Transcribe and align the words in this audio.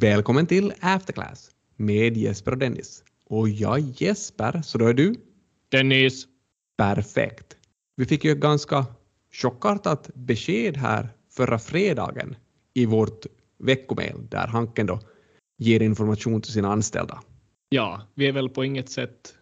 Välkommen 0.00 0.46
till 0.46 0.72
Afterclass 0.80 1.50
med 1.76 2.16
Jesper 2.16 2.52
och 2.52 2.58
Dennis. 2.58 3.04
Och 3.26 3.48
jag 3.48 3.80
Jesper, 3.80 4.62
så 4.62 4.78
då 4.78 4.86
är 4.86 4.94
du? 4.94 5.14
Dennis. 5.68 6.26
Perfekt. 6.76 7.56
Vi 7.96 8.06
fick 8.06 8.24
ju 8.24 8.32
ett 8.32 8.40
ganska 8.40 8.86
chockartat 9.32 10.10
besked 10.14 10.76
här 10.76 11.08
förra 11.30 11.58
fredagen 11.58 12.36
i 12.74 12.86
vårt 12.86 13.26
veckomail 13.58 14.28
där 14.28 14.46
Hanken 14.46 14.86
då 14.86 15.00
ger 15.58 15.82
information 15.82 16.42
till 16.42 16.52
sina 16.52 16.72
anställda. 16.72 17.22
Ja, 17.68 18.02
vi 18.14 18.26
är 18.26 18.32
väl 18.32 18.48
på 18.48 18.64
inget 18.64 18.90
sätt 18.90 19.34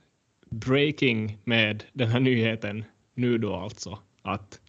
breaking 0.50 1.38
med 1.44 1.84
den 1.92 2.08
här 2.08 2.20
nyheten 2.20 2.84
nu 3.14 3.38
då 3.38 3.54
alltså 3.54 3.98
att 4.22 4.60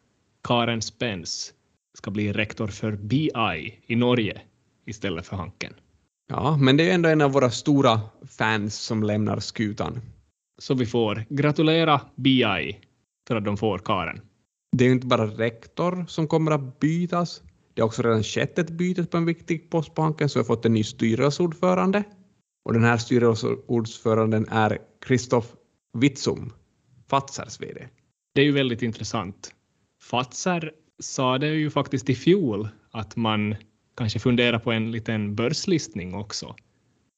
Karen 0.43 0.81
Spence 0.81 1.53
ska 1.93 2.11
bli 2.11 2.33
rektor 2.33 2.67
för 2.67 2.91
BI 2.91 3.79
i 3.87 3.95
Norge 3.95 4.41
istället 4.89 5.27
för 5.27 5.35
Hanken. 5.35 5.73
Ja, 6.27 6.57
men 6.57 6.77
det 6.77 6.89
är 6.89 6.93
ändå 6.93 7.09
en 7.09 7.21
av 7.21 7.31
våra 7.31 7.51
stora 7.51 8.01
fans 8.27 8.75
som 8.75 9.03
lämnar 9.03 9.39
skutan. 9.39 10.01
Så 10.57 10.73
vi 10.73 10.85
får 10.85 11.25
gratulera 11.29 12.01
BI 12.15 12.77
för 13.27 13.35
att 13.35 13.45
de 13.45 13.57
får 13.57 13.77
Karen. 13.77 14.21
Det 14.77 14.83
är 14.83 14.87
ju 14.87 14.93
inte 14.93 15.07
bara 15.07 15.25
rektor 15.25 16.05
som 16.07 16.27
kommer 16.27 16.51
att 16.51 16.79
bytas. 16.79 17.41
Det 17.73 17.81
har 17.81 17.87
också 17.87 18.01
redan 18.01 18.23
skett 18.23 18.59
ett 18.59 18.69
byte 18.69 19.05
på 19.05 19.17
en 19.17 19.25
viktig 19.25 19.69
post 19.69 19.95
på 19.95 20.01
Hanken, 20.01 20.29
så 20.29 20.39
vi 20.39 20.43
har 20.43 20.55
fått 20.55 20.65
en 20.65 20.73
ny 20.73 20.83
styrelseordförande. 20.83 22.03
Och 22.65 22.73
den 22.73 22.83
här 22.83 22.97
styrelseordföranden 22.97 24.45
är 24.49 24.77
Kristoff 25.01 25.53
Witsum, 25.93 26.53
Fazers 27.09 27.61
VD. 27.61 27.87
Det 28.33 28.41
är 28.41 28.45
ju 28.45 28.51
väldigt 28.51 28.81
intressant. 28.81 29.53
Fazer 30.01 30.71
sa 30.99 31.37
det 31.37 31.47
ju 31.47 31.69
faktiskt 31.69 32.09
i 32.09 32.15
fjol 32.15 32.69
att 32.91 33.15
man 33.15 33.55
kanske 33.99 34.19
funderar 34.19 34.59
på 34.59 34.71
en 34.71 34.91
liten 34.91 35.35
börslistning 35.35 36.15
också. 36.15 36.55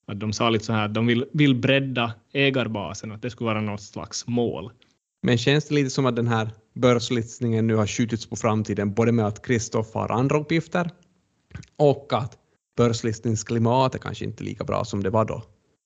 Att 0.07 0.19
de 0.19 0.33
sa 0.33 0.49
lite 0.49 0.65
så 0.65 0.73
här 0.73 0.85
att 0.85 0.93
de 0.93 1.07
vill, 1.07 1.25
vill 1.33 1.55
bredda 1.55 2.13
ägarbasen, 2.33 3.11
att 3.11 3.21
det 3.21 3.29
skulle 3.29 3.45
vara 3.45 3.61
något 3.61 3.81
slags 3.81 4.27
mål. 4.27 4.71
Men 5.23 5.37
känns 5.37 5.67
det 5.67 5.75
lite 5.75 5.89
som 5.89 6.05
att 6.05 6.15
den 6.15 6.27
här 6.27 6.49
börslistningen 6.73 7.67
nu 7.67 7.75
har 7.75 7.87
skjutits 7.87 8.25
på 8.25 8.35
framtiden, 8.35 8.93
både 8.93 9.11
med 9.11 9.25
att 9.25 9.45
Kristoff 9.45 9.93
har 9.93 10.09
andra 10.09 10.39
uppgifter 10.39 10.89
och 11.77 12.13
att 12.13 12.37
börslistningsklimatet 12.77 14.01
kanske 14.01 14.25
inte 14.25 14.43
är 14.43 14.45
lika 14.45 14.63
bra 14.63 14.85
som 14.85 15.03
det 15.03 15.09
var 15.09 15.25
då 15.25 15.43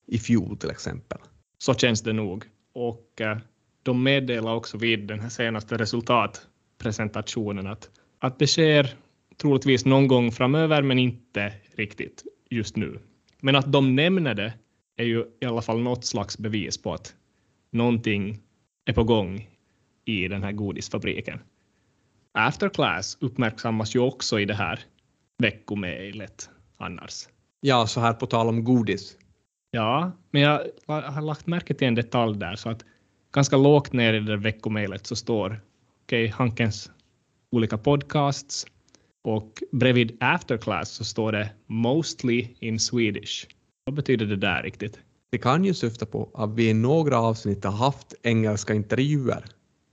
i 0.07 0.19
fjol 0.19 0.57
till 0.57 0.69
exempel. 0.69 1.17
Så 1.57 1.73
känns 1.73 2.01
det 2.01 2.13
nog. 2.13 2.45
Och 2.73 3.21
eh, 3.21 3.37
de 3.83 4.03
meddelar 4.03 4.53
också 4.53 4.77
vid 4.77 5.07
den 5.07 5.19
här 5.19 5.29
senaste 5.29 5.77
resultatpresentationen 5.77 7.67
att, 7.67 7.89
att 8.19 8.39
det 8.39 8.47
sker 8.47 8.95
troligtvis 9.37 9.85
någon 9.85 10.07
gång 10.07 10.31
framöver, 10.31 10.81
men 10.81 10.99
inte 10.99 11.53
riktigt 11.75 12.23
just 12.49 12.75
nu. 12.75 12.99
Men 13.41 13.55
att 13.55 13.71
de 13.71 13.95
nämner 13.95 14.33
det 14.33 14.53
är 14.97 15.03
ju 15.03 15.25
i 15.41 15.45
alla 15.45 15.61
fall 15.61 15.81
något 15.81 16.05
slags 16.05 16.37
bevis 16.37 16.81
på 16.81 16.93
att 16.93 17.15
någonting 17.71 18.39
är 18.85 18.93
på 18.93 19.03
gång 19.03 19.49
i 20.05 20.27
den 20.27 20.43
här 20.43 20.51
godisfabriken. 20.51 21.39
Afterclass 22.31 23.17
uppmärksammas 23.21 23.95
ju 23.95 23.99
också 23.99 24.39
i 24.39 24.45
det 24.45 24.53
här 24.53 24.79
veckomejlet 25.37 26.49
annars. 26.77 27.27
Ja, 27.59 27.87
så 27.87 27.99
här 27.99 28.13
på 28.13 28.25
tal 28.25 28.47
om 28.47 28.63
godis. 28.63 29.17
Ja, 29.71 30.11
men 30.31 30.41
jag 30.41 30.65
har 30.87 31.21
lagt 31.21 31.47
märke 31.47 31.73
till 31.73 31.87
en 31.87 31.95
detalj 31.95 32.37
där 32.37 32.55
så 32.55 32.69
att 32.69 32.85
ganska 33.31 33.57
lågt 33.57 33.93
ner 33.93 34.13
i 34.13 34.19
det 34.19 34.37
veckomejlet 34.37 35.07
så 35.07 35.15
står 35.15 35.61
okej, 36.03 36.25
okay, 36.25 36.27
Hankens 36.27 36.91
olika 37.51 37.77
podcasts 37.77 38.65
och 39.25 39.63
bredvid 39.71 40.17
afterclass 40.19 40.89
så 40.89 41.03
står 41.03 41.31
det 41.31 41.49
mostly 41.67 42.47
in 42.59 42.79
Swedish. 42.79 43.47
Vad 43.85 43.95
betyder 43.95 44.25
det 44.25 44.35
där 44.35 44.63
riktigt? 44.63 44.99
Det 45.31 45.37
kan 45.37 45.65
ju 45.65 45.73
syfta 45.73 46.05
på 46.05 46.29
att 46.33 46.53
vi 46.53 46.69
i 46.69 46.73
några 46.73 47.19
avsnitt 47.19 47.63
har 47.63 47.71
haft 47.71 48.13
engelska 48.23 48.73
intervjuer 48.73 49.45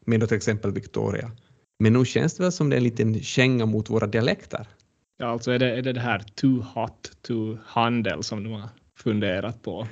med 0.04 0.28
till 0.28 0.36
exempel 0.36 0.72
Victoria. 0.72 1.30
Men 1.78 1.92
nu 1.92 2.04
känns 2.04 2.36
det 2.36 2.42
väl 2.42 2.52
som 2.52 2.70
det 2.70 2.76
är 2.76 2.78
en 2.78 2.84
liten 2.84 3.20
känga 3.20 3.66
mot 3.66 3.90
våra 3.90 4.06
dialekter. 4.06 4.66
Ja, 5.18 5.26
alltså 5.26 5.50
är 5.50 5.58
det, 5.58 5.76
är 5.76 5.82
det 5.82 5.92
det 5.92 6.00
här 6.00 6.18
too 6.34 6.64
hot 6.74 7.12
to 7.22 7.56
handle 7.64 8.22
som 8.22 8.44
de 8.44 8.52
har 8.52 8.68
funderat 8.98 9.62
på? 9.62 9.88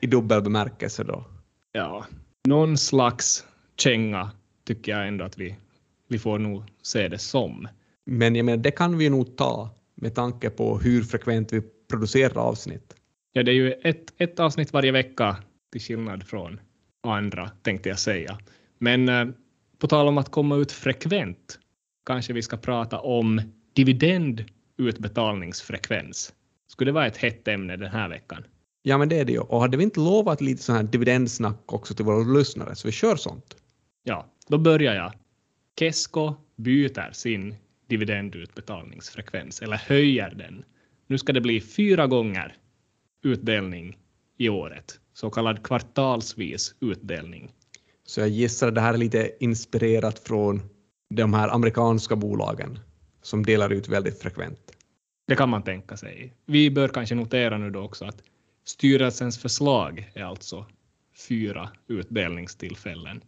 I 0.00 0.06
dubbel 0.06 0.42
bemärkelse 0.42 1.04
då? 1.04 1.24
Ja, 1.72 2.06
någon 2.48 2.78
slags 2.78 3.44
känga 3.76 4.30
tycker 4.64 4.92
jag 4.92 5.08
ändå 5.08 5.24
att 5.24 5.38
vi, 5.38 5.56
vi 6.08 6.18
får 6.18 6.38
nog 6.38 6.62
se 6.82 7.08
det 7.08 7.18
som. 7.18 7.68
Men 8.06 8.36
jag 8.36 8.44
menar, 8.44 8.62
det 8.62 8.70
kan 8.70 8.98
vi 8.98 9.10
nog 9.10 9.36
ta 9.36 9.70
med 9.94 10.14
tanke 10.14 10.50
på 10.50 10.78
hur 10.78 11.02
frekvent 11.02 11.52
vi 11.52 11.62
producerar 11.90 12.36
avsnitt. 12.36 12.94
Ja, 13.32 13.42
det 13.42 13.50
är 13.50 13.54
ju 13.54 13.72
ett, 13.72 14.12
ett 14.18 14.40
avsnitt 14.40 14.72
varje 14.72 14.92
vecka 14.92 15.36
till 15.72 15.80
skillnad 15.80 16.26
från 16.26 16.60
andra, 17.02 17.50
tänkte 17.62 17.88
jag 17.88 17.98
säga. 17.98 18.38
Men 18.78 19.08
eh, 19.08 19.26
på 19.78 19.86
tal 19.86 20.08
om 20.08 20.18
att 20.18 20.30
komma 20.30 20.56
ut 20.56 20.72
frekvent, 20.72 21.58
kanske 22.06 22.32
vi 22.32 22.42
ska 22.42 22.56
prata 22.56 22.98
om 22.98 23.40
dividendutbetalningsfrekvens. 23.72 26.34
Skulle 26.68 26.88
det 26.88 26.94
vara 26.94 27.06
ett 27.06 27.16
hett 27.16 27.48
ämne 27.48 27.76
den 27.76 27.90
här 27.90 28.08
veckan? 28.08 28.44
Ja, 28.82 28.98
men 28.98 29.08
det 29.08 29.20
är 29.20 29.24
det 29.24 29.32
ju. 29.32 29.38
Och 29.38 29.60
hade 29.60 29.76
vi 29.76 29.84
inte 29.84 30.00
lovat 30.00 30.40
lite 30.40 30.62
sån 30.62 30.76
här 30.76 30.82
dividendsnack 30.82 31.72
också 31.72 31.94
till 31.94 32.04
våra 32.04 32.38
lyssnare, 32.38 32.74
så 32.74 32.88
vi 32.88 32.92
kör 32.92 33.16
sånt. 33.16 33.56
Ja, 34.02 34.26
då 34.48 34.58
börjar 34.58 34.94
jag. 34.94 35.12
Kesko 35.78 36.34
byter 36.56 37.12
sin 37.12 37.54
dividendutbetalningsfrekvens, 37.86 39.62
eller 39.62 39.76
höjer 39.76 40.34
den. 40.34 40.64
Nu 41.06 41.18
ska 41.18 41.32
det 41.32 41.40
bli 41.40 41.60
fyra 41.60 42.06
gånger 42.06 42.56
utdelning 43.22 43.98
i 44.38 44.48
året, 44.48 45.00
så 45.12 45.30
kallad 45.30 45.62
kvartalsvis 45.62 46.74
utdelning. 46.80 47.52
Så 48.06 48.20
jag 48.20 48.28
gissar 48.28 48.68
att 48.68 48.74
det 48.74 48.80
här 48.80 48.94
är 48.94 48.98
lite 48.98 49.30
inspirerat 49.40 50.18
från 50.18 50.62
de 51.14 51.34
här 51.34 51.48
amerikanska 51.48 52.16
bolagen 52.16 52.78
som 53.22 53.46
delar 53.46 53.72
ut 53.72 53.88
väldigt 53.88 54.22
frekvent. 54.22 54.72
Det 55.26 55.36
kan 55.36 55.48
man 55.48 55.62
tänka 55.62 55.96
sig. 55.96 56.34
Vi 56.46 56.70
bör 56.70 56.88
kanske 56.88 57.14
notera 57.14 57.58
nu 57.58 57.70
då 57.70 57.80
också 57.80 58.04
att 58.04 58.22
styrelsens 58.64 59.38
förslag 59.38 60.10
är 60.14 60.24
alltså 60.24 60.66
fyra 61.28 61.70
utdelningstillfällen. 61.88 63.20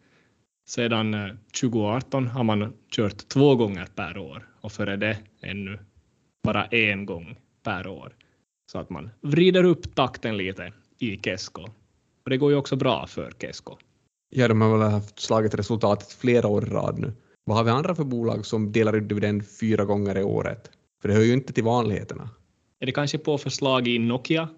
Sedan 0.68 1.16
2018 1.60 2.26
eh, 2.26 2.30
har 2.32 2.44
man 2.44 2.72
kört 2.90 3.28
två 3.28 3.56
gånger 3.56 3.86
per 3.94 4.18
år 4.18 4.48
och 4.60 4.72
före 4.72 4.96
det 4.96 5.18
ännu 5.40 5.78
bara 6.42 6.64
en 6.64 7.06
gång 7.06 7.36
per 7.62 7.86
år. 7.86 8.12
Så 8.72 8.78
att 8.78 8.90
man 8.90 9.10
vrider 9.20 9.64
upp 9.64 9.94
takten 9.94 10.36
lite 10.36 10.72
i 10.98 11.16
Kesko. 11.16 11.62
Och 12.24 12.30
det 12.30 12.36
går 12.36 12.50
ju 12.50 12.56
också 12.56 12.76
bra 12.76 13.06
för 13.06 13.32
Kesko. 13.40 13.76
Ja, 14.30 14.48
de 14.48 14.60
har 14.60 14.78
väl 14.78 14.90
haft 14.90 15.20
slagit 15.20 15.54
resultatet 15.54 16.12
flera 16.12 16.48
år 16.48 16.66
i 16.66 16.70
rad 16.70 16.98
nu. 16.98 17.12
Vad 17.44 17.56
har 17.56 17.64
vi 17.64 17.70
andra 17.70 17.94
för 17.94 18.04
bolag 18.04 18.46
som 18.46 18.72
delar 18.72 18.96
ut 18.96 19.08
dividend 19.08 19.48
fyra 19.60 19.84
gånger 19.84 20.18
i 20.18 20.22
året? 20.22 20.70
För 21.02 21.08
det 21.08 21.14
hör 21.14 21.22
ju 21.22 21.32
inte 21.32 21.52
till 21.52 21.64
vanligheterna. 21.64 22.30
Är 22.80 22.86
det 22.86 22.92
kanske 22.92 23.18
på 23.18 23.38
förslag 23.38 23.88
i 23.88 23.98
Nokia 23.98 24.48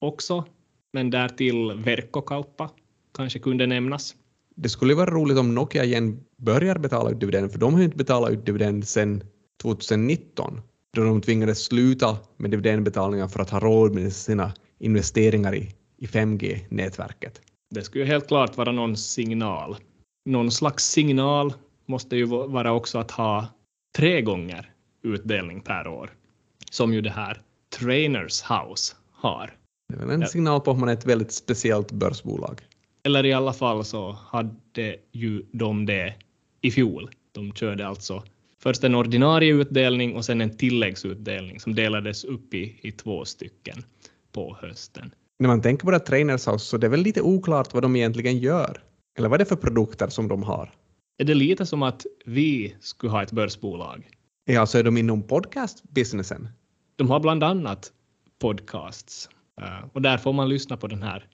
också? 0.00 0.44
Men 0.92 1.10
därtill 1.10 1.72
Verkkokauppa 1.72 2.70
kanske 3.14 3.38
kunde 3.38 3.66
nämnas. 3.66 4.14
Det 4.56 4.68
skulle 4.68 4.94
vara 4.94 5.10
roligt 5.10 5.38
om 5.38 5.54
Nokia 5.54 5.84
igen 5.84 6.20
börjar 6.36 6.78
betala 6.78 7.10
ut 7.10 7.20
dividend, 7.20 7.52
för 7.52 7.58
de 7.58 7.72
har 7.72 7.80
ju 7.80 7.84
inte 7.84 7.96
betalat 7.96 8.30
ut 8.30 8.46
dividend 8.46 8.88
sedan 8.88 9.22
2019 9.62 10.60
då 10.96 11.04
de 11.04 11.20
tvingades 11.20 11.64
sluta 11.64 12.16
med 12.36 12.50
dividendbetalningar 12.50 13.28
för 13.28 13.40
att 13.40 13.50
ha 13.50 13.60
råd 13.60 13.94
med 13.94 14.12
sina 14.12 14.52
investeringar 14.78 15.54
i, 15.54 15.74
i 15.98 16.06
5G-nätverket. 16.06 17.40
Det 17.70 17.82
skulle 17.82 18.04
ju 18.04 18.10
helt 18.10 18.28
klart 18.28 18.56
vara 18.56 18.72
någon 18.72 18.96
signal. 18.96 19.76
Någon 20.24 20.50
slags 20.50 20.84
signal 20.84 21.52
måste 21.86 22.16
ju 22.16 22.24
vara 22.26 22.72
också 22.72 22.98
att 22.98 23.10
ha 23.10 23.46
tre 23.96 24.22
gånger 24.22 24.72
utdelning 25.02 25.60
per 25.60 25.88
år, 25.88 26.10
som 26.70 26.94
ju 26.94 27.00
det 27.00 27.10
här 27.10 27.42
Trainers 27.78 28.42
House 28.42 28.94
har. 29.12 29.56
Det 29.88 29.94
är 29.94 30.06
väl 30.06 30.22
en 30.22 30.28
signal 30.28 30.60
på 30.60 30.70
att 30.70 30.78
man 30.78 30.88
är 30.88 30.92
ett 30.92 31.06
väldigt 31.06 31.32
speciellt 31.32 31.92
börsbolag. 31.92 32.60
Eller 33.06 33.26
i 33.26 33.32
alla 33.32 33.52
fall 33.52 33.84
så 33.84 34.18
hade 34.30 34.96
ju 35.12 35.42
de 35.52 35.86
det 35.86 36.14
i 36.60 36.70
fjol. 36.70 37.10
De 37.32 37.52
körde 37.52 37.86
alltså 37.86 38.22
först 38.62 38.84
en 38.84 38.94
ordinarie 38.94 39.54
utdelning 39.54 40.16
och 40.16 40.24
sen 40.24 40.40
en 40.40 40.56
tilläggsutdelning 40.56 41.60
som 41.60 41.74
delades 41.74 42.24
upp 42.24 42.54
i, 42.54 42.78
i 42.82 42.92
två 42.92 43.24
stycken 43.24 43.82
på 44.32 44.56
hösten. 44.60 45.10
När 45.38 45.48
man 45.48 45.62
tänker 45.62 45.84
på 45.84 45.90
det 45.90 45.98
Trainers 45.98 46.46
House 46.46 46.66
så 46.66 46.76
det 46.76 46.86
är 46.86 46.90
väl 46.90 47.00
lite 47.00 47.22
oklart 47.22 47.74
vad 47.74 47.82
de 47.82 47.96
egentligen 47.96 48.38
gör. 48.38 48.82
Eller 49.18 49.28
vad 49.28 49.40
är 49.40 49.44
det 49.44 49.48
för 49.48 49.56
produkter 49.56 50.08
som 50.08 50.28
de 50.28 50.42
har? 50.42 50.70
Är 51.18 51.24
det 51.24 51.34
lite 51.34 51.66
som 51.66 51.82
att 51.82 52.06
vi 52.24 52.74
skulle 52.80 53.12
ha 53.12 53.22
ett 53.22 53.32
börsbolag? 53.32 54.08
Ja, 54.44 54.60
alltså 54.60 54.78
är 54.78 54.82
de 54.82 54.96
inom 54.96 55.22
podcast-businessen? 55.22 56.48
De 56.96 57.10
har 57.10 57.20
bland 57.20 57.44
annat 57.44 57.92
podcasts 58.38 59.28
uh, 59.60 59.88
och 59.92 60.02
där 60.02 60.18
får 60.18 60.32
man 60.32 60.48
lyssna 60.48 60.76
på 60.76 60.86
den 60.86 61.02
här 61.02 61.26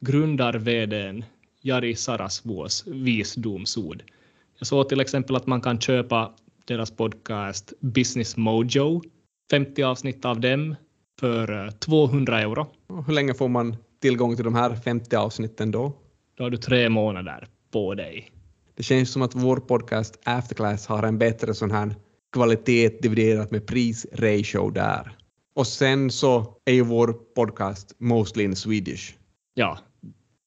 grundar-vdn 0.00 1.24
Jari 1.62 1.94
Sarasvuos 1.94 2.86
visdomsord. 2.86 4.02
Jag 4.58 4.66
såg 4.66 4.88
till 4.88 5.00
exempel 5.00 5.36
att 5.36 5.46
man 5.46 5.60
kan 5.60 5.80
köpa 5.80 6.32
deras 6.64 6.90
podcast 6.90 7.72
Business 7.80 8.36
Mojo, 8.36 9.02
50 9.50 9.82
avsnitt 9.82 10.24
av 10.24 10.40
dem 10.40 10.76
för 11.20 11.66
eh, 11.66 11.70
200 11.70 12.40
euro. 12.40 12.66
Och 12.88 13.06
hur 13.06 13.12
länge 13.12 13.34
får 13.34 13.48
man 13.48 13.76
tillgång 14.00 14.36
till 14.36 14.44
de 14.44 14.54
här 14.54 14.74
50 14.74 15.16
avsnitten 15.16 15.70
då? 15.70 15.92
Då 16.34 16.44
har 16.44 16.50
du 16.50 16.56
tre 16.56 16.88
månader 16.88 17.48
på 17.70 17.94
dig. 17.94 18.30
Det 18.74 18.82
känns 18.82 19.12
som 19.12 19.22
att 19.22 19.34
vår 19.34 19.56
podcast 19.56 20.20
Afterclass 20.24 20.86
har 20.86 21.02
en 21.02 21.18
bättre 21.18 21.54
sån 21.54 21.70
här 21.70 21.94
kvalitet 22.32 22.88
dividerat 22.88 23.50
med 23.50 23.66
pris-ratio 23.66 24.70
där. 24.70 25.16
Och 25.54 25.66
sen 25.66 26.10
så 26.10 26.56
är 26.64 26.72
ju 26.72 26.82
vår 26.82 27.12
podcast 27.12 27.94
mostly 27.98 28.44
in 28.44 28.56
Swedish. 28.56 29.14
Ja, 29.54 29.78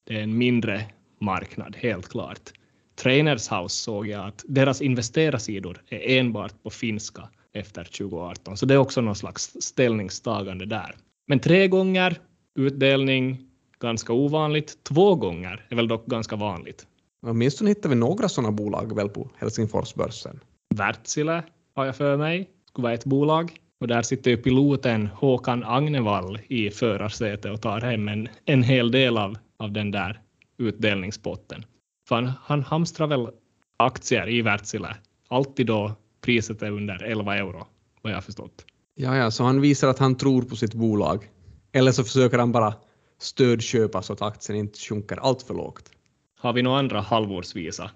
det 0.03 0.17
är 0.17 0.23
en 0.23 0.37
mindre 0.37 0.85
marknad, 1.19 1.75
helt 1.75 2.09
klart. 2.09 2.51
Trainers 2.95 3.51
House 3.51 3.75
såg 3.75 4.07
jag 4.07 4.27
att 4.27 4.43
deras 4.47 4.81
investerarsidor 4.81 5.81
är 5.89 6.19
enbart 6.19 6.63
på 6.63 6.69
finska 6.69 7.29
efter 7.53 7.83
2018, 7.83 8.57
så 8.57 8.65
det 8.65 8.73
är 8.73 8.77
också 8.77 9.01
någon 9.01 9.15
slags 9.15 9.57
ställningstagande 9.59 10.65
där. 10.65 10.95
Men 11.27 11.39
tre 11.39 11.67
gånger 11.67 12.17
utdelning, 12.55 13.47
ganska 13.79 14.13
ovanligt. 14.13 14.83
Två 14.83 15.15
gånger 15.15 15.65
är 15.69 15.75
väl 15.75 15.87
dock 15.87 16.05
ganska 16.05 16.35
vanligt. 16.35 16.87
Åtminstone 17.25 17.69
hittar 17.69 17.89
vi 17.89 17.95
några 17.95 18.29
sådana 18.29 18.51
bolag 18.51 18.95
väl 18.95 19.09
på 19.09 19.29
Helsingforsbörsen. 19.37 20.39
Wärtsilä 20.75 21.43
har 21.75 21.85
jag 21.85 21.95
för 21.95 22.17
mig, 22.17 22.49
skulle 22.69 22.83
vara 22.83 22.93
ett 22.93 23.05
bolag. 23.05 23.51
Och 23.79 23.87
där 23.87 24.01
sitter 24.01 24.31
ju 24.31 24.37
piloten 24.37 25.07
Håkan 25.07 25.63
Agnevall 25.63 26.39
i 26.47 26.69
förarsätet 26.69 27.51
och 27.51 27.61
tar 27.61 27.81
hem 27.81 28.07
en, 28.07 28.27
en 28.45 28.63
hel 28.63 28.91
del 28.91 29.17
av, 29.17 29.37
av 29.63 29.71
den 29.71 29.91
där 29.91 30.21
utdelningspotten. 30.57 31.65
För 32.07 32.15
han, 32.15 32.31
han 32.41 32.63
hamstrar 32.63 33.07
väl 33.07 33.29
aktier 33.77 34.29
i 34.29 34.41
Wärtsilä, 34.41 34.95
alltid 35.27 35.67
då 35.67 35.91
priset 36.21 36.61
är 36.61 36.71
under 36.71 37.03
11 37.03 37.35
euro, 37.35 37.67
vad 38.01 38.11
jag 38.11 38.17
har 38.17 38.21
förstått. 38.21 38.65
Ja, 38.95 39.17
ja, 39.17 39.31
så 39.31 39.43
han 39.43 39.61
visar 39.61 39.87
att 39.87 39.99
han 39.99 40.15
tror 40.15 40.41
på 40.41 40.55
sitt 40.55 40.73
bolag. 40.73 41.29
Eller 41.71 41.91
så 41.91 42.03
försöker 42.03 42.37
han 42.37 42.51
bara 42.51 42.73
stödköpa 43.19 44.01
så 44.01 44.13
att 44.13 44.21
aktien 44.21 44.57
inte 44.57 44.79
sjunker 44.79 45.17
allt 45.17 45.41
för 45.41 45.53
lågt. 45.53 45.91
Har 46.39 46.53
vi 46.53 46.61
några 46.61 46.79
andra 46.79 47.01
halvårsvisa 47.01 47.91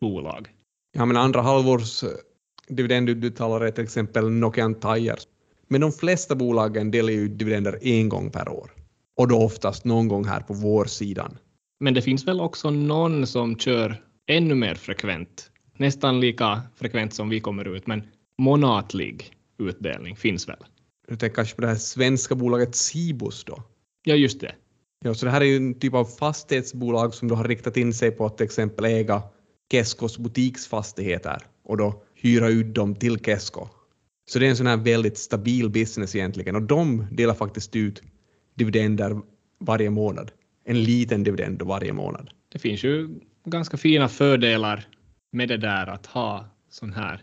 bolag? 0.00 0.48
Ja, 0.92 1.04
men 1.04 1.16
andra 1.16 1.42
halvårs 1.42 2.02
eh, 2.02 2.08
dividendutbetalare 2.68 3.68
är 3.68 3.72
till 3.72 3.84
exempel 3.84 4.30
Nokian 4.30 4.74
Tires. 4.74 5.28
Men 5.68 5.80
de 5.80 5.92
flesta 5.92 6.34
bolagen 6.34 6.90
delar 6.90 7.12
ju 7.12 7.28
dividender 7.28 7.78
en 7.82 8.08
gång 8.08 8.30
per 8.30 8.48
år. 8.48 8.73
Och 9.16 9.28
då 9.28 9.38
oftast 9.38 9.84
någon 9.84 10.08
gång 10.08 10.24
här 10.24 10.40
på 10.40 10.54
vårsidan. 10.54 11.38
Men 11.80 11.94
det 11.94 12.02
finns 12.02 12.26
väl 12.28 12.40
också 12.40 12.70
någon 12.70 13.26
som 13.26 13.56
kör 13.56 14.02
ännu 14.26 14.54
mer 14.54 14.74
frekvent, 14.74 15.50
nästan 15.76 16.20
lika 16.20 16.62
frekvent 16.76 17.14
som 17.14 17.28
vi 17.28 17.40
kommer 17.40 17.76
ut, 17.76 17.86
men 17.86 18.02
månatlig 18.38 19.32
utdelning 19.58 20.16
finns 20.16 20.48
väl? 20.48 20.64
Du 21.08 21.16
tänker 21.16 21.36
kanske 21.36 21.54
på 21.54 21.62
det 21.62 21.68
här 21.68 21.74
svenska 21.74 22.34
bolaget 22.34 22.74
Cibus 22.74 23.44
då? 23.44 23.62
Ja, 24.04 24.14
just 24.14 24.40
det. 24.40 24.54
Ja, 25.04 25.14
så 25.14 25.26
det 25.26 25.32
här 25.32 25.40
är 25.40 25.44
ju 25.44 25.56
en 25.56 25.78
typ 25.78 25.94
av 25.94 26.04
fastighetsbolag 26.04 27.14
som 27.14 27.28
då 27.28 27.34
har 27.34 27.44
riktat 27.44 27.76
in 27.76 27.94
sig 27.94 28.10
på 28.10 28.26
att 28.26 28.36
till 28.36 28.44
exempel 28.44 28.84
äga 28.84 29.22
Keskos 29.72 30.18
butiksfastigheter 30.18 31.42
och 31.64 31.76
då 31.76 32.02
hyra 32.14 32.48
ut 32.48 32.74
dem 32.74 32.94
till 32.94 33.18
Kesko. 33.18 33.68
Så 34.26 34.38
det 34.38 34.46
är 34.46 34.50
en 34.50 34.56
sån 34.56 34.66
här 34.66 34.76
väldigt 34.76 35.18
stabil 35.18 35.70
business 35.70 36.14
egentligen 36.14 36.56
och 36.56 36.62
de 36.62 37.06
delar 37.12 37.34
faktiskt 37.34 37.76
ut 37.76 38.02
dividender 38.54 39.20
varje 39.60 39.90
månad. 39.90 40.30
En 40.64 40.84
liten 40.84 41.24
dividend 41.24 41.62
varje 41.62 41.92
månad. 41.92 42.30
Det 42.52 42.58
finns 42.58 42.84
ju 42.84 43.08
ganska 43.44 43.76
fina 43.76 44.08
fördelar 44.08 44.86
med 45.32 45.48
det 45.48 45.56
där 45.56 45.86
att 45.86 46.06
ha 46.06 46.46
sån 46.70 46.92
här 46.92 47.22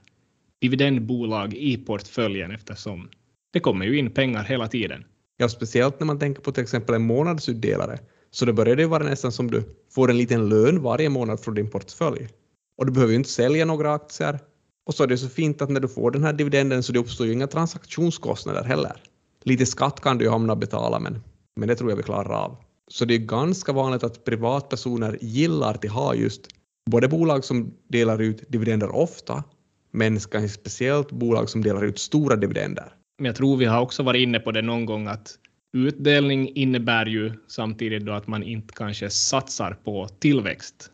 dividendbolag 0.59 1.53
i 1.53 1.77
portföljen 1.77 2.51
eftersom 2.51 3.09
det 3.53 3.59
kommer 3.59 3.85
ju 3.85 3.97
in 3.97 4.11
pengar 4.11 4.43
hela 4.43 4.67
tiden. 4.67 5.03
Ja, 5.37 5.49
speciellt 5.49 5.99
när 5.99 6.07
man 6.07 6.19
tänker 6.19 6.41
på 6.41 6.51
till 6.51 6.63
exempel 6.63 6.95
en 6.95 7.01
månadsutdelare. 7.01 7.99
Så 8.31 8.45
då 8.45 8.53
börjar 8.53 8.75
det 8.75 8.85
vara 8.85 9.03
nästan 9.03 9.31
som 9.31 9.51
du 9.51 9.63
får 9.91 10.09
en 10.09 10.17
liten 10.17 10.49
lön 10.49 10.81
varje 10.81 11.09
månad 11.09 11.39
från 11.39 11.55
din 11.55 11.69
portfölj. 11.69 12.27
Och 12.77 12.85
du 12.85 12.91
behöver 12.91 13.11
ju 13.11 13.17
inte 13.17 13.29
sälja 13.29 13.65
några 13.65 13.93
aktier. 13.93 14.39
Och 14.85 14.93
så 14.93 15.03
är 15.03 15.07
det 15.07 15.17
så 15.17 15.29
fint 15.29 15.61
att 15.61 15.69
när 15.69 15.79
du 15.79 15.87
får 15.87 16.11
den 16.11 16.23
här 16.23 16.33
dividenden 16.33 16.83
så 16.83 16.93
det 16.93 16.99
uppstår 16.99 17.27
ju 17.27 17.33
inga 17.33 17.47
transaktionskostnader 17.47 18.63
heller. 18.63 19.01
Lite 19.43 19.65
skatt 19.65 20.01
kan 20.01 20.17
du 20.17 20.25
ju 20.25 20.31
hamna 20.31 20.53
och 20.53 20.59
betala 20.59 20.99
men, 20.99 21.23
men 21.55 21.67
det 21.67 21.75
tror 21.75 21.89
jag 21.89 21.97
vi 21.97 22.03
klarar 22.03 22.33
av. 22.33 22.57
Så 22.87 23.05
det 23.05 23.13
är 23.13 23.17
ganska 23.17 23.73
vanligt 23.73 24.03
att 24.03 24.25
privatpersoner 24.25 25.17
gillar 25.21 25.73
att 25.73 25.85
ha 25.85 26.15
just 26.15 26.47
både 26.91 27.07
bolag 27.07 27.45
som 27.45 27.73
delar 27.87 28.21
ut 28.21 28.43
dividender 28.47 28.95
ofta 28.95 29.43
men 29.91 30.19
kanske 30.19 30.49
speciellt 30.49 31.11
bolag 31.11 31.49
som 31.49 31.61
delar 31.61 31.85
ut 31.85 31.99
stora 31.99 32.35
dividender. 32.35 32.93
Men 33.17 33.25
jag 33.25 33.35
tror 33.35 33.57
vi 33.57 33.65
har 33.65 33.81
också 33.81 34.03
varit 34.03 34.21
inne 34.21 34.39
på 34.39 34.51
det 34.51 34.61
någon 34.61 34.85
gång 34.85 35.07
att 35.07 35.35
utdelning 35.77 36.55
innebär 36.55 37.05
ju 37.05 37.33
samtidigt 37.47 38.05
då 38.05 38.11
att 38.11 38.27
man 38.27 38.43
inte 38.43 38.73
kanske 38.73 39.09
satsar 39.09 39.77
på 39.83 40.07
tillväxt 40.07 40.91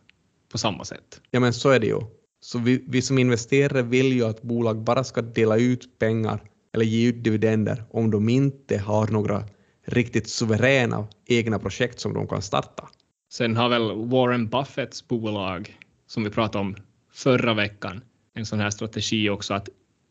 på 0.52 0.58
samma 0.58 0.84
sätt. 0.84 1.20
Ja, 1.30 1.40
men 1.40 1.52
så 1.52 1.70
är 1.70 1.80
det 1.80 1.86
ju. 1.86 2.00
Så 2.40 2.58
vi, 2.58 2.84
vi 2.88 3.02
som 3.02 3.18
investerare 3.18 3.82
vill 3.82 4.12
ju 4.12 4.24
att 4.24 4.42
bolag 4.42 4.82
bara 4.82 5.04
ska 5.04 5.22
dela 5.22 5.56
ut 5.56 5.98
pengar 5.98 6.40
eller 6.72 6.84
ge 6.84 7.08
ut 7.08 7.24
dividender 7.24 7.84
om 7.90 8.10
de 8.10 8.28
inte 8.28 8.78
har 8.78 9.06
några 9.06 9.44
riktigt 9.86 10.28
suveräna 10.28 11.06
egna 11.26 11.58
projekt 11.58 12.00
som 12.00 12.14
de 12.14 12.28
kan 12.28 12.42
starta. 12.42 12.88
Sen 13.32 13.56
har 13.56 13.68
väl 13.68 14.08
Warren 14.08 14.48
Buffetts 14.48 15.08
bolag, 15.08 15.78
som 16.06 16.24
vi 16.24 16.30
pratade 16.30 16.64
om 16.64 16.76
förra 17.12 17.54
veckan, 17.54 18.00
en 18.34 18.46
sån 18.46 18.58
här 18.60 18.70
strategi 18.70 19.30
också 19.30 19.54
att 19.54 19.68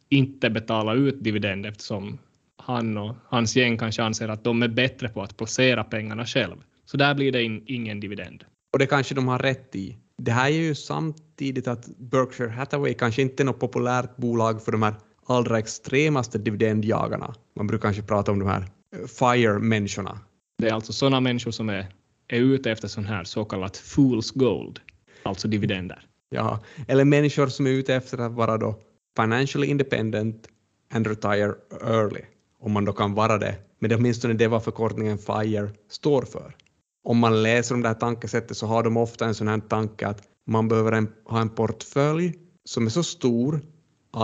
inte 0.10 0.50
betala 0.50 0.94
ut 0.94 1.24
dividend 1.24 1.66
eftersom 1.66 2.18
han 2.58 2.98
och 2.98 3.16
hans 3.26 3.56
gäng 3.56 3.78
kanske 3.78 4.04
anser 4.04 4.28
att 4.30 4.44
de 4.44 4.64
är 4.64 4.68
bättre 4.68 5.10
på 5.10 5.22
att 5.22 5.38
placera 5.38 5.84
pengarna 5.84 6.26
själv. 6.26 6.56
Så 6.86 6.98
där 6.98 7.16
blir 7.16 7.32
det 7.32 7.44
in, 7.44 7.64
ingen 7.66 8.00
dividend. 8.00 8.44
Och 8.74 8.80
det 8.80 8.86
kanske 8.86 9.16
de 9.16 9.28
har 9.28 9.40
rätt 9.40 9.76
i. 9.76 9.98
Det 10.18 10.32
här 10.32 10.50
är 10.50 10.56
ju 10.56 10.76
samtidigt 10.76 11.68
att 11.68 11.98
Berkshire 11.98 12.50
Hathaway 12.50 12.94
kanske 12.94 13.22
inte 13.22 13.44
är 13.44 13.46
något 13.46 13.60
populärt 13.60 14.18
bolag 14.18 14.64
för 14.64 14.72
de 14.72 14.84
här 14.84 14.96
allra 15.28 15.60
extremaste 15.60 16.38
dividendjagarna. 16.38 17.36
Man 17.56 17.68
brukar 17.68 17.82
kanske 17.82 18.02
prata 18.02 18.32
om 18.32 18.40
de 18.40 18.48
här 18.48 18.66
FIRE-människorna. 19.08 20.20
Det 20.58 20.70
är 20.70 20.74
alltså 20.74 20.94
sådana 20.94 21.20
människor 21.20 21.52
som 21.52 21.70
är, 21.70 21.88
är 22.28 22.40
ute 22.40 22.72
efter 22.72 22.88
sån 22.88 23.06
här 23.06 23.24
så 23.24 23.46
kallat 23.46 23.78
fool's 23.78 24.38
gold, 24.38 24.80
alltså 25.24 25.48
dividender. 25.48 26.02
Ja, 26.30 26.60
eller 26.88 27.06
människor 27.06 27.48
som 27.48 27.68
är 27.68 27.72
ute 27.72 27.96
efter 27.96 28.18
att 28.18 28.32
vara 28.32 28.58
då 28.58 28.76
financially 29.18 29.68
independent 29.68 30.48
and 30.94 31.08
retire 31.08 31.54
early, 31.82 32.22
om 32.60 32.72
man 32.72 32.86
då 32.86 32.94
kan 32.94 33.14
vara 33.14 33.38
det. 33.38 33.56
Men 33.80 33.90
det 33.90 33.96
är 33.96 34.00
åtminstone 34.00 34.34
det 34.34 34.48
vad 34.48 34.64
förkortningen 34.64 35.18
FIRE 35.18 35.70
står 35.90 36.22
för. 36.22 36.56
Om 37.04 37.18
man 37.18 37.44
läser 37.44 37.76
om 37.76 37.82
det 37.82 37.88
här 37.88 37.96
tankesättet 37.96 38.58
så 38.58 38.68
har 38.68 38.84
de 38.84 38.98
ofta 38.98 39.26
en 39.26 39.36
sån 39.36 39.48
här 39.48 39.60
tanke 39.60 40.08
att 40.08 40.22
man 40.48 40.68
behöver 40.68 40.92
en, 40.92 41.08
ha 41.26 41.42
en 41.42 41.50
portfölj 41.50 42.34
som 42.66 42.86
är 42.86 42.90
så 42.90 43.04
stor 43.04 43.62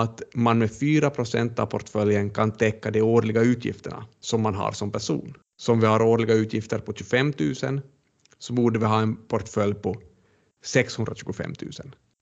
att 0.01 0.21
man 0.33 0.59
med 0.59 0.71
4 0.71 1.09
procent 1.09 1.59
av 1.59 1.65
portföljen 1.65 2.29
kan 2.29 2.51
täcka 2.51 2.91
de 2.91 3.01
årliga 3.01 3.41
utgifterna 3.41 4.05
som 4.19 4.41
man 4.41 4.55
har 4.55 4.71
som 4.71 4.91
person. 4.91 5.33
Så 5.57 5.71
om 5.71 5.79
vi 5.79 5.87
har 5.87 6.01
årliga 6.01 6.33
utgifter 6.33 6.79
på 6.79 6.93
25 6.93 7.33
000 7.63 7.81
så 8.39 8.53
borde 8.53 8.79
vi 8.79 8.85
ha 8.85 9.01
en 9.01 9.15
portfölj 9.15 9.73
på 9.73 9.95
625 10.63 11.53
000. 11.61 11.71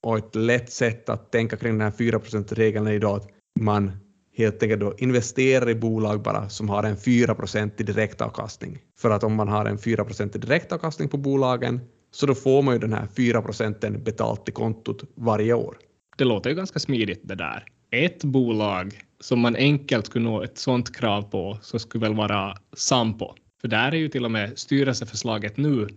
Och 0.04 0.18
ett 0.18 0.36
lätt 0.36 0.72
sätt 0.72 1.10
att 1.10 1.32
tänka 1.32 1.58
kring 1.58 1.78
den 1.78 1.82
här 1.82 1.98
4% 1.98 2.56
regeln 2.56 2.88
är 2.88 2.92
idag 2.92 3.18
att 3.18 3.28
man 3.60 3.92
helt 4.38 4.64
enkelt 4.64 4.82
då 4.82 4.94
investerar 4.98 5.70
i 5.70 5.76
bolag 5.76 6.22
bara 6.22 6.50
som 6.50 6.70
har 6.70 6.84
en 6.84 6.98
4% 6.98 7.72
i 7.78 7.84
direktavkastning. 7.84 8.80
För 9.00 9.10
att 9.10 9.24
om 9.24 9.36
man 9.36 9.48
har 9.48 9.66
en 9.66 9.78
4% 9.78 10.36
i 10.36 10.40
direktavkastning 10.40 11.10
på 11.10 11.18
bolagen 11.18 11.80
så 12.12 12.26
då 12.26 12.36
får 12.36 12.62
man 12.62 12.74
ju 12.74 12.80
den 12.80 12.94
här 12.94 13.08
4 13.16 13.42
procenten 13.42 14.04
betalt 14.04 14.50
i 14.50 14.52
kontot 14.52 15.04
varje 15.16 15.54
år. 15.54 15.78
Det 16.22 16.26
låter 16.26 16.50
ju 16.50 16.56
ganska 16.56 16.80
smidigt 16.80 17.22
det 17.24 17.36
där. 17.36 17.66
Ett 17.92 18.24
bolag 18.24 19.02
som 19.20 19.40
man 19.40 19.56
enkelt 19.56 20.06
skulle 20.06 20.26
nå 20.26 20.44
ett 20.44 20.58
sådant 20.58 20.96
krav 20.96 21.22
på 21.22 21.58
så 21.62 21.80
skulle 21.80 22.06
väl 22.06 22.16
vara 22.16 22.58
Sampo. 22.74 23.36
För 23.62 23.68
där 23.68 23.92
är 23.92 23.96
ju 23.96 24.10
till 24.10 24.26
och 24.26 24.32
med 24.32 24.60
styrelseförslaget 24.60 25.58
nu 25.58 25.88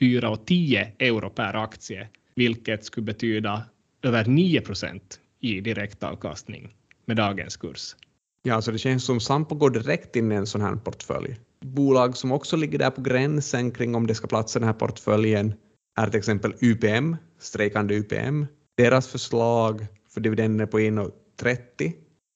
4,10 0.00 0.86
euro 0.98 1.30
per 1.30 1.54
aktie, 1.54 2.08
vilket 2.34 2.84
skulle 2.84 3.04
betyda 3.04 3.62
över 4.02 4.24
9 4.24 4.60
procent 4.60 5.20
i 5.40 5.60
direktavkastning 5.60 6.74
med 7.04 7.16
dagens 7.16 7.56
kurs. 7.56 7.96
Ja, 8.42 8.62
så 8.62 8.70
det 8.70 8.78
känns 8.78 9.04
som 9.04 9.20
Sampo 9.20 9.54
går 9.54 9.70
direkt 9.70 10.16
in 10.16 10.32
i 10.32 10.34
en 10.34 10.46
sån 10.46 10.60
här 10.60 10.76
portfölj. 10.76 11.36
Bolag 11.60 12.16
som 12.16 12.32
också 12.32 12.56
ligger 12.56 12.78
där 12.78 12.90
på 12.90 13.00
gränsen 13.00 13.70
kring 13.70 13.94
om 13.94 14.06
det 14.06 14.14
ska 14.14 14.26
platsa 14.26 14.58
i 14.58 14.60
den 14.60 14.68
här 14.68 14.74
portföljen 14.74 15.54
är 15.98 16.06
till 16.06 16.18
exempel 16.18 16.54
UPM, 16.60 17.16
strejkande 17.38 17.94
UPM. 17.94 18.46
Deras 18.76 19.08
förslag 19.08 19.86
för 20.08 20.20
dividender 20.20 20.66
på 20.66 20.78
1,30 20.78 21.92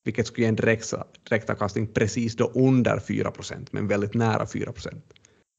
vilket 0.08 0.26
skulle 0.26 0.44
ge 0.44 0.48
en 0.48 0.56
direktavkastning 1.28 1.86
precis 1.86 2.36
då 2.36 2.50
under 2.54 3.00
4 3.00 3.30
procent, 3.30 3.72
men 3.72 3.88
väldigt 3.88 4.14
nära 4.14 4.46
4 4.46 4.72
procent. 4.72 5.04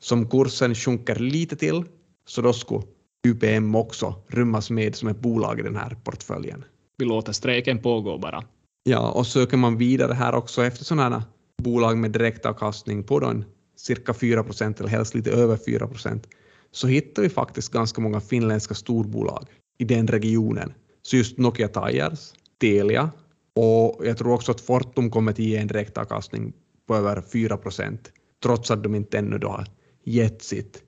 Som 0.02 0.30
kursen 0.30 0.76
sjunker 0.76 1.16
lite 1.16 1.56
till, 1.56 1.84
så 2.26 2.42
då 2.42 2.54
skulle 2.54 2.84
UPM 3.28 3.76
också 3.76 4.16
rymmas 4.28 4.70
med 4.70 4.96
som 4.96 5.10
ett 5.10 5.20
bolag 5.20 5.60
i 5.60 5.64
den 5.64 5.76
här 5.76 5.98
portföljen. 6.04 6.66
Vi 6.98 7.06
låter 7.06 7.34
strejken 7.34 7.80
pågå 7.80 8.18
bara. 8.18 8.44
Ja, 8.84 9.12
och 9.12 9.28
söker 9.28 9.58
man 9.58 9.78
vidare 9.78 10.14
här 10.14 10.36
också 10.36 10.64
efter 10.64 10.84
sådana 10.84 11.24
bolag 11.64 11.98
med 11.98 12.12
direktavkastning 12.12 13.04
på 13.04 13.20
då 13.20 13.44
cirka 13.76 14.14
4 14.14 14.44
procent 14.44 14.80
eller 14.80 14.90
helst 14.90 15.16
lite 15.16 15.32
över 15.32 15.58
4 15.58 15.88
procent 15.88 16.28
så 16.72 16.88
hittar 16.88 17.22
vi 17.22 17.30
faktiskt 17.30 17.72
ganska 17.72 18.02
många 18.02 18.20
finländska 18.20 18.74
storbolag 18.74 19.48
i 19.80 19.84
den 19.86 20.08
regionen. 20.08 20.74
Så 21.02 21.16
just 21.16 21.38
Nokia 21.38 21.68
Tires, 21.68 22.34
Telia 22.62 23.12
och 23.56 24.02
jag 24.06 24.18
tror 24.18 24.34
också 24.34 24.52
att 24.52 24.62
Fortum 24.62 25.12
kommer 25.12 25.32
att 25.32 25.40
ge 25.40 25.58
en 25.58 25.68
direktavkastning 25.68 26.54
på 26.88 26.96
över 26.96 27.22
4 27.22 27.58
procent 27.58 28.12
trots 28.44 28.72
att 28.72 28.84
de 28.84 28.96
inte 28.96 29.18
ännu 29.18 29.38
då 29.38 29.48
har 29.48 29.68
gett, 30.04 30.44
sitt, 30.44 30.84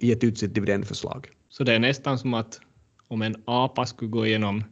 gett 0.00 0.24
ut 0.24 0.38
sitt 0.38 0.54
dividendförslag. 0.54 1.28
Så 1.48 1.64
det 1.64 1.74
är 1.74 1.78
nästan 1.78 2.18
som 2.18 2.34
att 2.34 2.60
om 3.08 3.22
en 3.22 3.42
apa 3.44 3.86
skulle 3.86 4.10
gå 4.10 4.26
igenom 4.26 4.64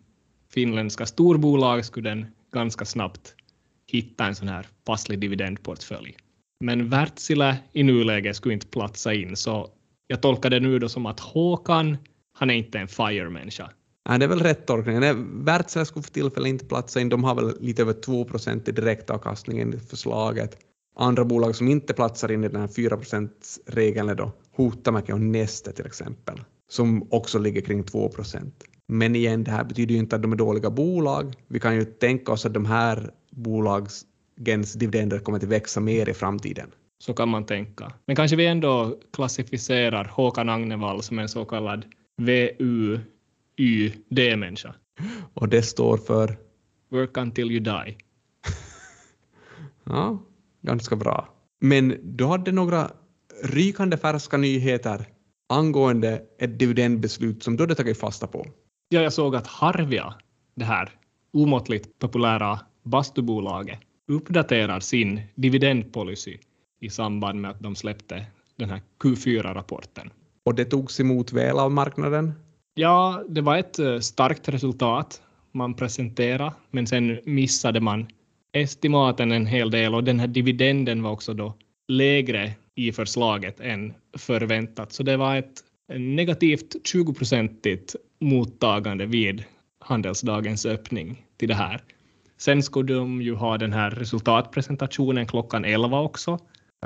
finländska 0.50 1.06
storbolag 1.06 1.84
skulle 1.84 2.10
den 2.10 2.26
ganska 2.52 2.84
snabbt 2.84 3.34
hitta 3.86 4.26
en 4.26 4.34
sån 4.34 4.48
här 4.48 4.66
passlig 4.84 5.18
dividendportfölj. 5.18 6.16
Men 6.60 6.88
Wärtsilä 6.88 7.56
i 7.72 7.82
nuläget 7.82 8.36
skulle 8.36 8.54
inte 8.54 8.66
platsa 8.66 9.14
in, 9.14 9.36
så 9.36 9.70
jag 10.06 10.22
tolkar 10.22 10.50
det 10.50 10.60
nu 10.60 10.78
då 10.78 10.88
som 10.88 11.06
att 11.06 11.20
Håkan, 11.20 11.96
han 12.38 12.50
är 12.50 12.54
inte 12.54 12.78
en 12.78 12.88
FIRE-människa. 12.88 13.70
Nej, 14.08 14.18
det 14.18 14.24
är 14.24 14.28
väl 14.28 14.40
rätt 14.40 14.66
tolkning. 14.66 15.00
Wärtsilä 15.44 15.84
skulle 15.84 16.02
för 16.02 16.10
tillfället 16.10 16.48
inte 16.48 16.64
platsa 16.64 17.00
in. 17.00 17.08
De 17.08 17.24
har 17.24 17.34
väl 17.34 17.54
lite 17.60 17.82
över 17.82 17.92
2 17.92 18.24
procent 18.24 18.68
i 18.68 18.72
direktavkastning 18.72 19.60
enligt 19.60 19.90
förslaget. 19.90 20.58
Andra 20.96 21.24
bolag 21.24 21.56
som 21.56 21.68
inte 21.68 21.94
platsar 21.94 22.32
in 22.32 22.44
i 22.44 22.48
den 22.48 22.60
här 22.60 22.68
4% 22.68 23.30
regeln 23.66 24.08
är 24.08 24.14
då 24.14 24.32
Huhtamäki 24.56 25.12
och 25.12 25.20
Neste 25.20 25.72
till 25.72 25.86
exempel, 25.86 26.40
som 26.68 27.12
också 27.12 27.38
ligger 27.38 27.60
kring 27.60 27.84
2 27.84 28.08
procent. 28.08 28.64
Men 28.88 29.16
igen, 29.16 29.44
det 29.44 29.50
här 29.50 29.64
betyder 29.64 29.94
ju 29.94 30.00
inte 30.00 30.16
att 30.16 30.22
de 30.22 30.32
är 30.32 30.36
dåliga 30.36 30.70
bolag. 30.70 31.34
Vi 31.48 31.60
kan 31.60 31.74
ju 31.74 31.84
tänka 31.84 32.32
oss 32.32 32.46
att 32.46 32.54
de 32.54 32.66
här 32.66 33.10
bolagens 33.30 34.72
dividender 34.74 35.18
kommer 35.18 35.38
att 35.38 35.44
växa 35.44 35.80
mer 35.80 36.08
i 36.08 36.14
framtiden. 36.14 36.70
Så 36.98 37.14
kan 37.14 37.28
man 37.28 37.46
tänka. 37.46 37.92
Men 38.06 38.16
kanske 38.16 38.36
vi 38.36 38.46
ändå 38.46 38.98
klassificerar 39.12 40.04
Håkan 40.04 40.48
Agnevall 40.48 41.02
som 41.02 41.18
en 41.18 41.28
så 41.28 41.44
kallad 41.44 41.84
VUYD-människa. 42.16 44.75
Och 45.35 45.49
det 45.49 45.62
står 45.62 45.96
för? 45.96 46.38
Work 46.88 47.16
until 47.16 47.50
you 47.50 47.61
die. 47.61 47.85
ja, 49.85 50.23
ganska 50.62 50.96
bra. 50.96 51.28
Men 51.61 51.96
du 52.02 52.25
hade 52.25 52.52
några 52.52 52.90
rykande 53.42 53.96
färska 53.96 54.37
nyheter 54.37 55.06
angående 55.49 56.23
ett 56.38 56.58
dividendbeslut 56.58 57.42
som 57.42 57.56
du 57.56 57.62
hade 57.62 57.75
tagit 57.75 58.00
fasta 58.00 58.26
på. 58.26 58.46
Ja, 58.88 59.00
jag 59.00 59.12
såg 59.12 59.37
att 59.37 59.46
Harvia, 59.46 60.14
det 60.54 60.64
här 60.64 60.90
omåttligt 61.32 61.99
populära 61.99 62.61
bastubolaget, 62.82 63.78
uppdaterar 64.08 64.80
sin 64.80 65.20
dividendpolicy 65.35 66.38
i 66.80 66.90
samband 66.90 67.40
med 67.40 67.50
att 67.50 67.61
de 67.61 67.76
släppte 67.76 68.26
den 68.56 68.70
här 68.70 68.82
Q4-rapporten. 68.99 70.11
Och 70.46 70.54
det 70.54 70.64
togs 70.64 71.00
emot 71.00 71.32
väl 71.32 71.58
av 71.58 71.72
marknaden? 71.72 72.32
Ja, 72.74 73.24
det 73.28 73.40
var 73.40 73.56
ett 73.56 73.78
eh, 73.78 73.98
starkt 73.98 74.48
resultat 74.48 75.22
man 75.52 75.74
presenterade, 75.74 76.52
men 76.70 76.86
sen 76.86 77.20
missade 77.24 77.80
man 77.80 78.06
estimaten 78.52 79.32
en 79.32 79.46
hel 79.46 79.70
del 79.70 79.94
och 79.94 80.04
den 80.04 80.20
här 80.20 80.26
dividenden 80.26 81.02
var 81.02 81.10
också 81.10 81.34
då 81.34 81.54
lägre 81.88 82.52
i 82.74 82.92
förslaget 82.92 83.60
än 83.60 83.94
förväntat. 84.18 84.92
Så 84.92 85.02
det 85.02 85.16
var 85.16 85.36
ett 85.36 85.64
negativt 85.98 86.74
20-procentigt 86.94 87.96
mottagande 88.20 89.06
vid 89.06 89.44
handelsdagens 89.80 90.66
öppning 90.66 91.24
till 91.36 91.48
det 91.48 91.54
här. 91.54 91.80
Sen 92.38 92.62
skulle 92.62 92.94
de 92.94 93.22
ju 93.22 93.34
ha 93.34 93.58
den 93.58 93.72
här 93.72 93.90
resultatpresentationen 93.90 95.26
klockan 95.26 95.64
11 95.64 96.00
också. 96.00 96.30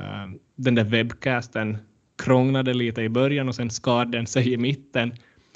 Eh, 0.01 0.31
den 0.57 0.75
där 0.75 0.85
webcasten 0.85 1.79
krånglade 2.21 2.75
lite 2.75 3.03
i 3.03 3.09
början 3.09 3.49
och 3.49 3.55
sen 3.55 3.71
skar 3.71 4.05
den 4.05 4.27
sig 4.27 4.53
i 4.53 4.57
mitten. 4.57 5.13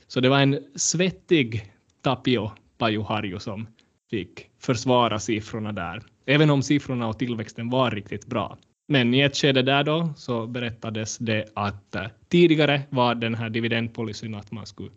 Så 0.06 0.21
det 0.21 0.28
var 0.28 0.40
en 0.40 0.59
svettig 0.75 1.73
Tapio 2.02 2.50
Pajuharju 2.78 3.38
som 3.38 3.66
fick 4.11 4.47
försvara 4.61 5.18
siffrorna 5.18 5.73
där, 5.73 6.02
även 6.26 6.50
om 6.50 6.62
siffrorna 6.62 7.09
och 7.09 7.18
tillväxten 7.18 7.71
var 7.71 7.90
riktigt 7.90 8.26
bra. 8.26 8.59
Men 8.88 9.14
i 9.14 9.21
ett 9.21 9.37
skede 9.37 9.62
där 9.62 9.85
då 9.85 10.12
så 10.16 10.47
berättades 10.47 11.18
det 11.18 11.44
att 11.54 11.94
eh, 11.94 12.06
tidigare 12.28 12.83
var 12.90 13.14
den 13.14 13.35
här 13.35 13.50
dividendpolicyn 13.50 14.35
att 14.35 14.52
man 14.52 14.66
skulle 14.66 14.90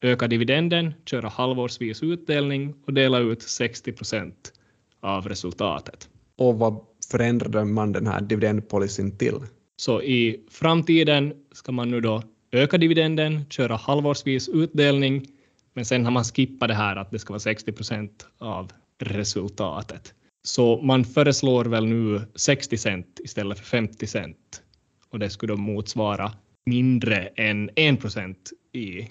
öka 0.00 0.26
dividenden, 0.26 0.94
köra 1.06 1.28
halvårsvis 1.28 2.02
utdelning 2.02 2.74
och 2.86 2.92
dela 2.92 3.18
ut 3.18 3.42
60 3.42 3.92
procent 3.92 4.52
av 5.00 5.28
resultatet. 5.28 6.08
Och 6.36 6.58
vad 6.58 6.80
förändrade 7.10 7.64
man 7.64 7.92
den 7.92 8.06
här 8.06 8.20
dividendpolicyn 8.20 9.18
till? 9.18 9.34
Så 9.80 10.02
i 10.02 10.44
framtiden 10.50 11.32
ska 11.52 11.72
man 11.72 11.90
nu 11.90 12.00
då 12.00 12.22
öka 12.52 12.78
dividenden, 12.78 13.44
köra 13.50 13.76
halvårsvis 13.76 14.48
utdelning, 14.48 15.26
men 15.74 15.84
sen 15.84 16.04
har 16.04 16.12
man 16.12 16.24
skippat 16.24 16.68
det 16.68 16.74
här 16.74 16.96
att 16.96 17.10
det 17.10 17.18
ska 17.18 17.32
vara 17.32 17.40
60 17.40 17.72
procent 17.72 18.26
av 18.38 18.72
resultatet. 18.98 20.14
Så 20.42 20.82
man 20.82 21.04
föreslår 21.04 21.64
väl 21.64 21.86
nu 21.86 22.22
60 22.34 22.78
cent 22.78 23.20
istället 23.24 23.58
för 23.58 23.64
50 23.64 24.06
cent 24.06 24.62
och 25.10 25.18
det 25.18 25.30
skulle 25.30 25.52
då 25.52 25.56
motsvara 25.56 26.32
mindre 26.66 27.26
än 27.26 27.70
1 27.76 28.00
procent 28.00 28.50
i 28.72 29.08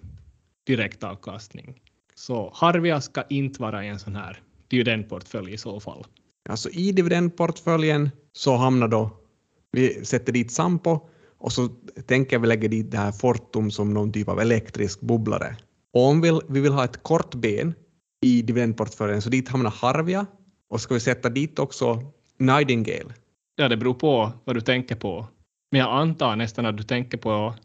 direktavkastning. 0.68 1.82
Så 2.16 2.52
Harvia 2.56 3.02
ska 3.02 3.24
inte 3.30 3.62
vara 3.62 3.86
i 3.86 3.88
en 3.88 4.00
sån 4.00 4.16
här 4.16 4.40
dividendportfölj 4.68 5.54
i 5.54 5.58
så 5.58 5.80
fall. 5.80 6.06
Alltså 6.50 6.70
i 6.70 6.92
dividendportföljen 6.92 8.10
så 8.34 8.56
hamnar 8.56 8.88
då, 8.88 9.12
vi 9.78 10.06
sätter 10.06 10.34
dit 10.34 10.52
Sampo 10.52 11.00
och 11.38 11.52
så 11.52 11.68
tänker 12.06 12.40
vi 12.40 12.48
lägga 12.48 12.68
dit 12.68 12.92
det 12.92 12.98
här 12.98 13.12
Fortum 13.12 13.72
som 13.72 13.94
någon 13.94 14.12
typ 14.12 14.28
av 14.28 14.40
elektrisk 14.40 15.02
bubblare. 15.02 15.56
Och 15.94 16.08
om 16.08 16.22
vi, 16.22 16.40
vi 16.50 16.60
vill 16.60 16.72
ha 16.72 16.84
ett 16.84 17.04
kort 17.04 17.36
ben 17.36 17.74
i 18.22 18.42
dividendportföljen 18.42 19.22
så 19.22 19.30
dit 19.30 19.50
hamnar 19.50 19.72
Harvia 19.72 20.26
och 20.70 20.82
ska 20.82 20.94
vi 20.94 21.00
sätta 21.00 21.30
dit 21.30 21.60
också 21.60 22.02
Nightingale? 22.38 23.14
Ja, 23.56 23.68
det 23.68 23.78
beror 23.78 23.94
på 23.94 24.32
vad 24.46 24.56
du 24.56 24.62
tänker 24.62 24.96
på. 24.96 25.28
Men 25.72 25.80
jag 25.82 25.90
antar 25.90 26.36
nästan 26.36 26.66
att 26.66 26.78
du 26.78 26.84
tänker 26.84 27.18
på 27.18 27.56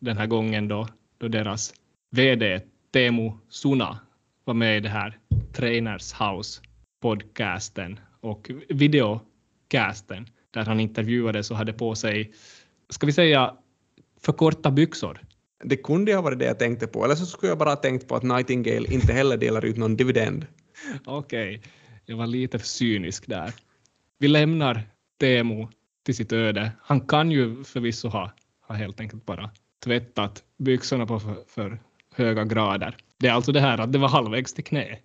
den 0.00 0.18
här 0.18 0.26
gången 0.26 0.68
då, 0.68 0.88
då 1.18 1.28
deras 1.28 1.74
VD 2.10 2.60
Teemu 2.92 3.32
Suna 3.48 3.98
var 4.44 4.54
med 4.54 4.76
i 4.76 4.80
det 4.80 4.88
här 4.88 5.18
Trainers 5.52 6.12
House 6.12 6.62
podcasten 7.00 8.00
och 8.20 8.50
videocasten 8.68 10.26
där 10.50 10.64
han 10.64 10.80
intervjuades 10.80 11.50
och 11.50 11.56
hade 11.56 11.72
på 11.72 11.94
sig, 11.94 12.32
ska 12.88 13.06
vi 13.06 13.12
säga, 13.12 13.54
för 14.20 14.32
korta 14.32 14.70
byxor. 14.70 15.20
Det 15.64 15.76
kunde 15.76 16.14
ha 16.14 16.22
varit 16.22 16.38
det 16.38 16.44
jag 16.44 16.58
tänkte 16.58 16.86
på, 16.86 17.04
eller 17.04 17.14
så 17.14 17.26
skulle 17.26 17.50
jag 17.50 17.58
bara 17.58 17.70
ha 17.70 17.76
tänkt 17.76 18.08
på 18.08 18.16
att 18.16 18.22
Nightingale 18.22 18.94
inte 18.94 19.12
heller 19.12 19.36
delar 19.36 19.64
ut 19.64 19.76
någon 19.76 19.96
dividend. 19.96 20.46
Okej, 21.04 21.56
okay. 21.58 21.70
jag 22.04 22.16
var 22.16 22.26
lite 22.26 22.58
för 22.58 22.66
cynisk 22.66 23.26
där. 23.26 23.54
Vi 24.18 24.28
lämnar 24.28 24.82
Teemu 25.20 25.68
till 26.04 26.16
sitt 26.16 26.32
öde. 26.32 26.72
Han 26.82 27.00
kan 27.00 27.30
ju 27.30 27.64
förvisso 27.64 28.08
ha, 28.08 28.32
ha 28.68 28.74
helt 28.74 29.00
enkelt 29.00 29.26
bara 29.26 29.50
tvättat 29.84 30.44
byxorna 30.58 31.06
på 31.06 31.20
för, 31.20 31.36
för 31.48 31.78
höga 32.14 32.44
grader. 32.44 32.96
Det 33.18 33.28
är 33.28 33.32
alltså 33.32 33.52
det 33.52 33.60
här 33.60 33.78
att 33.78 33.92
det 33.92 33.98
var 33.98 34.08
halvvägs 34.08 34.54
till 34.54 34.64
knä. 34.64 34.98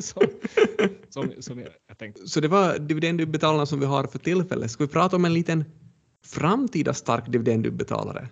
som, 1.08 1.32
som 1.40 1.58
jag, 1.58 1.68
jag 1.88 1.98
tänkte. 1.98 2.28
så 2.28 2.40
det 2.40 2.48
var 2.48 2.78
dividendutbetalarna 2.78 3.66
som 3.66 3.80
vi 3.80 3.86
har 3.86 4.04
för 4.04 4.18
tillfället. 4.18 4.70
Ska 4.70 4.84
vi 4.84 4.92
prata 4.92 5.16
om 5.16 5.24
en 5.24 5.34
liten 5.34 5.64
framtida 6.24 6.94
stark 6.94 7.26
dividendutbetalare? 7.26 8.28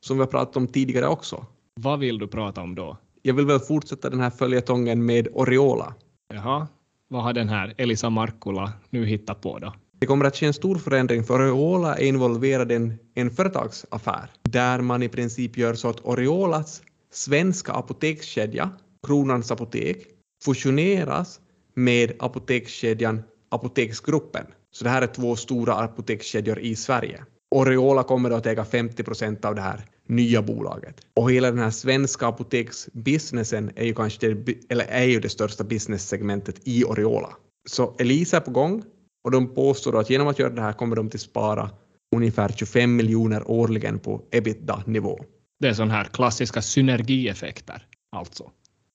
Som 0.00 0.16
vi 0.16 0.20
har 0.20 0.30
pratat 0.30 0.56
om 0.56 0.66
tidigare 0.66 1.06
också. 1.06 1.46
Vad 1.80 1.98
vill 1.98 2.18
du 2.18 2.28
prata 2.28 2.60
om 2.60 2.74
då? 2.74 2.96
Jag 3.22 3.34
vill 3.34 3.46
väl 3.46 3.60
fortsätta 3.60 4.10
den 4.10 4.20
här 4.20 4.30
följetongen 4.30 5.06
med 5.06 5.28
Oriola. 5.32 5.94
Jaha, 6.34 6.68
vad 7.08 7.22
har 7.22 7.32
den 7.32 7.48
här 7.48 7.74
Elisa 7.78 8.10
Markkula 8.10 8.72
nu 8.90 9.06
hittat 9.06 9.40
på 9.40 9.58
då? 9.58 9.74
Det 9.98 10.06
kommer 10.06 10.24
att 10.24 10.36
ske 10.36 10.46
en 10.46 10.54
stor 10.54 10.76
förändring 10.76 11.24
för 11.24 11.40
Oriola 11.40 11.96
är 11.96 12.04
involverad 12.04 12.72
i 12.72 12.74
en, 12.74 12.98
en 13.14 13.30
företagsaffär 13.30 14.30
där 14.42 14.80
man 14.80 15.02
i 15.02 15.08
princip 15.08 15.56
gör 15.56 15.74
så 15.74 15.88
att 15.88 16.00
Oriolas 16.00 16.82
svenska 17.10 17.72
apotekskedja, 17.72 18.70
Kronans 19.06 19.50
apotek, 19.50 20.06
fusioneras 20.44 21.40
med 21.74 22.12
apotekskedjan 22.18 23.22
Apoteksgruppen. 23.52 24.46
Så 24.70 24.84
det 24.84 24.90
här 24.90 25.02
är 25.02 25.06
två 25.06 25.36
stora 25.36 25.74
apotekskedjor 25.74 26.58
i 26.58 26.76
Sverige. 26.76 27.24
Oriola 27.50 28.02
kommer 28.02 28.30
då 28.30 28.36
att 28.36 28.46
äga 28.46 28.64
50 28.64 29.02
procent 29.02 29.44
av 29.44 29.54
det 29.54 29.60
här 29.60 29.84
nya 30.06 30.42
bolaget. 30.42 31.00
Och 31.16 31.32
hela 31.32 31.50
den 31.50 31.58
här 31.58 31.70
svenska 31.70 32.26
apoteksbusinessen 32.26 33.70
är 33.76 33.84
ju 33.84 33.94
kanske 33.94 34.34
det, 34.34 34.54
eller 34.68 34.84
är 34.84 35.04
ju 35.04 35.20
det 35.20 35.28
största 35.28 35.64
business-segmentet 35.64 36.60
i 36.64 36.84
Oriola. 36.84 37.36
Så 37.68 37.96
Elisa 37.98 38.36
är 38.36 38.40
på 38.40 38.50
gång 38.50 38.82
och 39.24 39.30
de 39.30 39.54
påstår 39.54 40.00
att 40.00 40.10
genom 40.10 40.28
att 40.28 40.38
göra 40.38 40.50
det 40.50 40.62
här 40.62 40.72
kommer 40.72 40.96
de 40.96 41.06
att 41.06 41.20
spara 41.20 41.70
ungefär 42.16 42.48
25 42.48 42.96
miljoner 42.96 43.50
årligen 43.50 43.98
på 43.98 44.22
ebitda-nivå. 44.30 45.20
Det 45.60 45.68
är 45.68 45.74
sådana 45.74 45.94
här 45.94 46.04
klassiska 46.04 46.62
synergieffekter 46.62 47.86
alltså. 48.16 48.50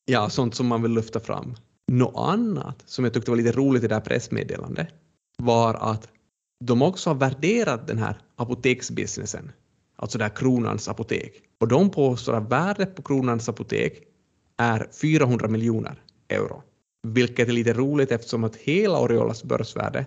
Ja, 0.05 0.29
sånt 0.29 0.55
som 0.55 0.67
man 0.67 0.81
vill 0.81 0.91
lyfta 0.91 1.19
fram. 1.19 1.55
Något 1.88 2.29
annat 2.29 2.83
som 2.85 3.05
jag 3.05 3.13
tyckte 3.13 3.31
var 3.31 3.38
lite 3.38 3.51
roligt 3.51 3.83
i 3.83 3.88
det 3.88 3.95
här 3.95 4.01
pressmeddelandet 4.01 4.88
var 5.38 5.74
att 5.74 6.09
de 6.63 6.81
också 6.81 7.09
har 7.09 7.15
värderat 7.15 7.88
den 7.88 7.97
här 7.97 8.17
apoteksbusinessen, 8.35 9.51
alltså 9.95 10.17
det 10.17 10.24
här 10.24 10.35
Kronans 10.35 10.89
apotek. 10.89 11.33
Och 11.59 11.67
de 11.67 11.89
påstår 11.89 12.33
att 12.33 12.51
värdet 12.51 12.95
på 12.95 13.01
Kronans 13.01 13.50
apotek 13.50 14.03
är 14.57 14.88
400 15.01 15.47
miljoner 15.47 16.01
euro, 16.29 16.63
vilket 17.07 17.47
är 17.47 17.53
lite 17.53 17.74
roligt 17.74 18.12
eftersom 18.12 18.43
att 18.43 18.55
hela 18.55 19.00
Oriolas 19.00 19.43
börsvärde 19.43 20.05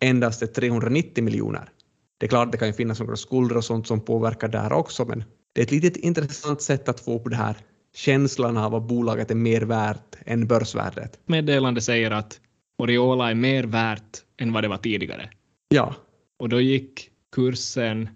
endast 0.00 0.42
är 0.42 0.46
390 0.46 1.24
miljoner. 1.24 1.72
Det 2.18 2.26
är 2.26 2.28
klart 2.28 2.52
det 2.52 2.58
kan 2.58 2.68
ju 2.68 2.74
finnas 2.74 3.00
några 3.00 3.16
skulder 3.16 3.56
och 3.56 3.64
sånt 3.64 3.86
som 3.86 4.00
påverkar 4.00 4.48
där 4.48 4.72
också, 4.72 5.04
men 5.04 5.24
det 5.52 5.60
är 5.60 5.64
ett 5.64 5.70
litet 5.70 5.96
intressant 5.96 6.62
sätt 6.62 6.88
att 6.88 7.00
få 7.00 7.18
på 7.18 7.28
det 7.28 7.36
här 7.36 7.56
känslan 7.94 8.56
av 8.56 8.74
att 8.74 8.82
bolaget 8.88 9.30
är 9.30 9.34
mer 9.34 9.60
värt 9.60 10.16
än 10.26 10.46
börsvärdet. 10.46 11.20
Meddelande 11.26 11.80
säger 11.80 12.10
att 12.10 12.40
Oriola 12.78 13.30
är 13.30 13.34
mer 13.34 13.64
värt 13.64 14.22
än 14.36 14.52
vad 14.52 14.64
det 14.64 14.68
var 14.68 14.76
tidigare. 14.76 15.30
Ja, 15.68 15.94
Och 16.38 16.48
då 16.48 16.60
gick 16.60 17.10
kursen 17.32 18.08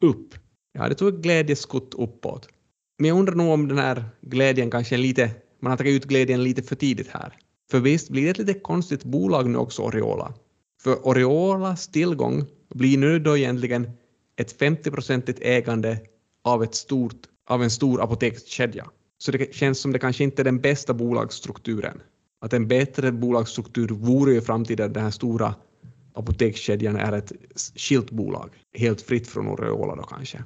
upp. 0.00 0.34
ja 0.72 0.88
det 0.88 0.94
tog 0.94 1.22
glädjeskutt 1.22 1.94
uppåt. 1.94 2.48
Men 2.98 3.08
jag 3.08 3.18
undrar 3.18 3.34
nog 3.34 3.52
om 3.52 3.68
den 3.68 3.78
här 3.78 4.04
glädjen 4.20 4.70
kanske 4.70 4.96
är 4.96 4.98
lite, 4.98 5.30
man 5.60 5.70
har 5.70 5.76
tagit 5.76 5.94
ut 5.94 6.04
glädjen 6.08 6.42
lite 6.44 6.62
för 6.62 6.76
tidigt 6.76 7.08
här. 7.08 7.32
För 7.70 7.80
visst 7.80 8.10
blir 8.10 8.24
det 8.24 8.30
ett 8.30 8.38
lite 8.38 8.54
konstigt 8.54 9.04
bolag 9.04 9.50
nu 9.50 9.58
också, 9.58 9.82
Oriola. 9.82 10.34
För 10.82 11.06
Oriolas 11.06 11.88
tillgång 11.88 12.44
blir 12.74 12.98
nu 12.98 13.18
då 13.18 13.36
egentligen 13.36 13.90
ett 14.36 14.60
50-procentigt 14.60 15.38
ägande 15.42 15.98
av, 16.44 16.62
ett 16.62 16.74
stort, 16.74 17.16
av 17.46 17.62
en 17.62 17.70
stor 17.70 18.02
apotekskedja. 18.02 18.86
Så 19.24 19.32
det 19.32 19.54
känns 19.54 19.80
som 19.80 19.92
det 19.92 19.98
kanske 19.98 20.24
inte 20.24 20.42
är 20.42 20.44
den 20.44 20.60
bästa 20.60 20.94
bolagsstrukturen. 20.94 22.02
Att 22.40 22.52
en 22.52 22.68
bättre 22.68 23.12
bolagsstruktur 23.12 23.88
vore 23.88 24.32
ju 24.32 24.38
i 24.38 24.40
framtiden 24.40 24.92
den 24.92 25.02
här 25.02 25.10
stora 25.10 25.54
apotekskedjan 26.12 26.96
är 26.96 27.12
ett 27.12 27.32
skilt 27.76 28.10
bolag, 28.10 28.50
helt 28.78 29.02
fritt 29.02 29.28
från 29.28 29.48
Oriola 29.48 29.96
då 29.96 30.02
kanske. 30.02 30.44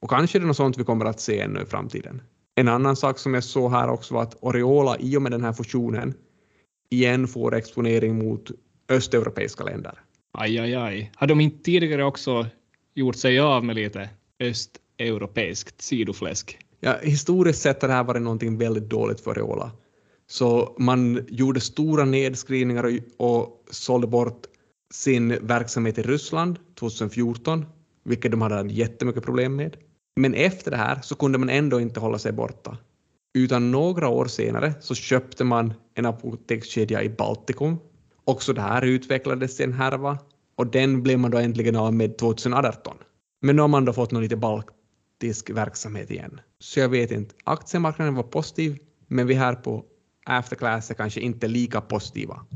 Och 0.00 0.10
kanske 0.10 0.38
det 0.38 0.44
är 0.44 0.46
något 0.46 0.56
sånt 0.56 0.78
vi 0.78 0.84
kommer 0.84 1.04
att 1.04 1.20
se 1.20 1.40
ännu 1.40 1.62
i 1.62 1.66
framtiden. 1.66 2.22
En 2.54 2.68
annan 2.68 2.96
sak 2.96 3.18
som 3.18 3.34
jag 3.34 3.44
såg 3.44 3.70
här 3.70 3.88
också 3.88 4.14
var 4.14 4.22
att 4.22 4.36
Oriola 4.40 4.98
i 4.98 5.16
och 5.16 5.22
med 5.22 5.32
den 5.32 5.44
här 5.44 5.52
fusionen 5.52 6.14
igen 6.90 7.28
får 7.28 7.54
exponering 7.54 8.18
mot 8.18 8.50
östeuropeiska 8.88 9.64
länder. 9.64 10.00
Aj, 10.32 10.58
aj, 10.58 10.74
aj. 10.74 11.12
Har 11.14 11.26
de 11.26 11.40
inte 11.40 11.64
tidigare 11.64 12.04
också 12.04 12.46
gjort 12.94 13.16
sig 13.16 13.40
av 13.40 13.64
med 13.64 13.76
lite 13.76 14.10
östeuropeiskt 14.40 15.82
sidofläsk? 15.82 16.58
Ja, 16.84 16.96
historiskt 17.02 17.62
sett 17.62 17.82
har 17.82 17.88
det 17.88 17.94
här 17.94 18.04
varit 18.04 18.22
någonting 18.22 18.58
väldigt 18.58 18.90
dåligt 18.90 19.20
för 19.20 19.30
Oriola. 19.30 19.70
Så 20.26 20.76
man 20.78 21.26
gjorde 21.28 21.60
stora 21.60 22.04
nedskrivningar 22.04 22.84
och, 23.18 23.36
och 23.36 23.64
sålde 23.70 24.06
bort 24.06 24.46
sin 24.94 25.46
verksamhet 25.46 25.98
i 25.98 26.02
Ryssland 26.02 26.58
2014, 26.78 27.66
vilket 28.04 28.30
de 28.30 28.42
hade 28.42 28.72
jättemycket 28.72 29.22
problem 29.22 29.56
med. 29.56 29.76
Men 30.16 30.34
efter 30.34 30.70
det 30.70 30.76
här 30.76 31.00
så 31.02 31.14
kunde 31.14 31.38
man 31.38 31.48
ändå 31.48 31.80
inte 31.80 32.00
hålla 32.00 32.18
sig 32.18 32.32
borta. 32.32 32.78
Utan 33.38 33.70
några 33.70 34.08
år 34.08 34.26
senare 34.26 34.74
så 34.80 34.94
köpte 34.94 35.44
man 35.44 35.74
en 35.94 36.06
apotekskedja 36.06 37.02
i 37.02 37.08
Baltikum. 37.08 37.76
Också 38.24 38.52
det 38.52 38.60
här 38.60 38.82
utvecklades 38.82 39.56
till 39.56 39.64
en 39.64 39.72
härva 39.72 40.18
och 40.56 40.66
den 40.66 41.02
blev 41.02 41.18
man 41.18 41.30
då 41.30 41.38
äntligen 41.38 41.76
av 41.76 41.94
med 41.94 42.18
2018. 42.18 42.96
Men 43.42 43.56
nu 43.56 43.62
har 43.62 43.68
man 43.68 43.84
då 43.84 43.92
fått 43.92 44.10
någon 44.10 44.22
lite 44.22 44.36
baltisk 45.22 45.50
verksamhet 45.50 46.10
igen. 46.10 46.40
Så 46.58 46.80
jag 46.80 46.88
vet 46.88 47.10
inte, 47.10 47.34
aktiemarknaden 47.44 48.14
var 48.14 48.22
positiv, 48.22 48.78
men 49.08 49.26
vi 49.26 49.34
här 49.34 49.54
på 49.54 49.84
Afterclass 50.26 50.90
är 50.90 50.94
kanske 50.94 51.20
inte 51.20 51.48
lika 51.48 51.80
positiva. 51.80 52.46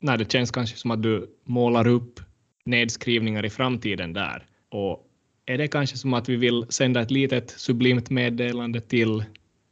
Nej, 0.00 0.18
det 0.18 0.32
känns 0.32 0.50
kanske 0.50 0.76
som 0.76 0.90
att 0.90 1.02
du 1.02 1.26
målar 1.44 1.86
upp 1.86 2.20
nedskrivningar 2.64 3.44
i 3.46 3.50
framtiden 3.50 4.12
där. 4.12 4.46
Och 4.70 5.06
är 5.46 5.58
det 5.58 5.68
kanske 5.68 5.96
som 5.96 6.14
att 6.14 6.28
vi 6.28 6.36
vill 6.36 6.66
sända 6.68 7.00
ett 7.00 7.10
litet 7.10 7.50
sublimt 7.50 8.10
meddelande 8.10 8.80
till 8.80 9.24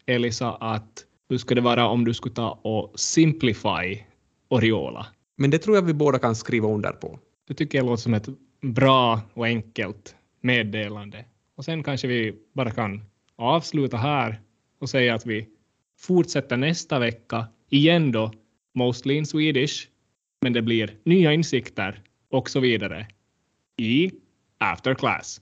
Elisa 0.06 0.52
att 0.60 1.04
hur 1.28 1.38
ska 1.38 1.54
det 1.54 1.60
vara 1.60 1.88
om 1.88 2.04
du 2.04 2.14
skulle 2.14 2.34
ta 2.34 2.50
och 2.50 3.00
simplify 3.00 4.04
Oriola? 4.50 5.06
Men 5.36 5.50
det 5.50 5.58
tror 5.58 5.76
jag 5.76 5.82
vi 5.82 5.94
båda 5.94 6.18
kan 6.18 6.34
skriva 6.34 6.68
under 6.68 6.92
på. 6.92 7.18
Det 7.48 7.54
tycker 7.54 7.78
jag 7.78 7.86
låter 7.86 8.02
som 8.02 8.14
ett 8.14 8.28
bra 8.62 9.20
och 9.34 9.46
enkelt 9.46 10.14
meddelande. 10.40 11.24
Och 11.58 11.64
sen 11.64 11.82
kanske 11.82 12.08
vi 12.08 12.34
bara 12.52 12.70
kan 12.70 13.02
avsluta 13.36 13.96
här 13.96 14.40
och 14.78 14.90
säga 14.90 15.14
att 15.14 15.26
vi 15.26 15.48
fortsätter 15.96 16.56
nästa 16.56 16.98
vecka 16.98 17.46
igen 17.70 18.12
då, 18.12 18.32
mostly 18.74 19.14
in 19.14 19.26
Swedish, 19.26 19.88
men 20.40 20.52
det 20.52 20.62
blir 20.62 20.96
nya 21.04 21.32
insikter 21.32 22.02
och 22.30 22.50
så 22.50 22.60
vidare 22.60 23.06
i 23.76 24.10
After 24.58 24.94
Class. 24.94 25.40